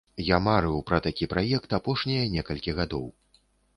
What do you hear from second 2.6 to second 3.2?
гадоў.